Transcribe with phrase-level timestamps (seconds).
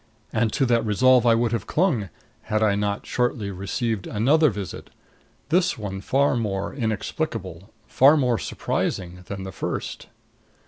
[0.33, 2.09] And to that resolve I would have clung
[2.49, 4.89] had I not shortly received another visit
[5.49, 10.07] this one far more inexplicable, far more surprising, than the first.